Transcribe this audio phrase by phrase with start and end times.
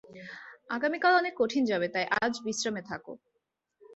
[0.69, 3.13] আগামীকাল অনেক কঠিন যাবে তাই আজ বিশ্রামে থাকো।